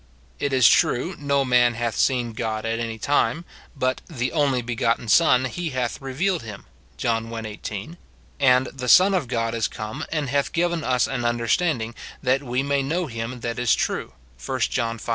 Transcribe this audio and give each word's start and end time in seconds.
It 0.39 0.51
is 0.51 0.67
true, 0.67 1.15
'No 1.19 1.45
man 1.45 1.75
hath 1.75 1.95
seen 1.95 2.33
God 2.33 2.65
at 2.65 2.79
any 2.79 2.97
time,' 2.97 3.45
but 3.75 4.01
'the 4.07 4.31
only 4.31 4.63
begotten 4.63 5.07
Son, 5.07 5.45
he 5.45 5.69
hath 5.69 6.01
revealed 6.01 6.41
him,' 6.41 6.65
John 6.97 7.31
i. 7.31 7.47
18; 7.47 7.97
and' 8.39 8.65
the 8.73 8.87
Son 8.89 9.13
of 9.13 9.27
God 9.27 9.53
is 9.53 9.67
come, 9.67 10.03
and 10.11 10.27
hath 10.31 10.53
given 10.53 10.83
us 10.83 11.05
an 11.05 11.23
un 11.23 11.37
derstanding, 11.37 11.93
that 12.23 12.41
Ave 12.41 12.63
may 12.63 12.81
know 12.81 13.05
him 13.05 13.41
that 13.41 13.59
is 13.59 13.75
true,' 13.75 14.13
1 14.43 14.61
John 14.61 14.97
V. 14.97 15.09